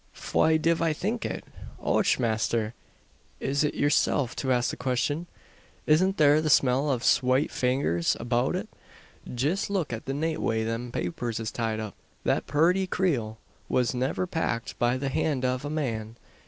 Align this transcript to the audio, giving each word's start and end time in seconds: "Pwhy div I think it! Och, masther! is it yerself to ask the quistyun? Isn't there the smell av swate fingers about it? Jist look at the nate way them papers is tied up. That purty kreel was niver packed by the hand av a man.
"Pwhy 0.15 0.59
div 0.59 0.81
I 0.81 0.93
think 0.93 1.27
it! 1.27 1.45
Och, 1.79 2.17
masther! 2.19 2.73
is 3.39 3.63
it 3.63 3.75
yerself 3.75 4.35
to 4.37 4.51
ask 4.51 4.71
the 4.71 4.75
quistyun? 4.75 5.27
Isn't 5.85 6.17
there 6.17 6.41
the 6.41 6.49
smell 6.49 6.89
av 6.89 7.03
swate 7.03 7.51
fingers 7.51 8.17
about 8.19 8.55
it? 8.55 8.67
Jist 9.31 9.69
look 9.69 9.93
at 9.93 10.05
the 10.07 10.13
nate 10.15 10.41
way 10.41 10.63
them 10.63 10.91
papers 10.91 11.39
is 11.39 11.51
tied 11.51 11.79
up. 11.79 11.93
That 12.23 12.47
purty 12.47 12.87
kreel 12.87 13.37
was 13.69 13.93
niver 13.93 14.25
packed 14.25 14.79
by 14.79 14.97
the 14.97 15.09
hand 15.09 15.45
av 15.45 15.63
a 15.65 15.69
man. 15.69 16.15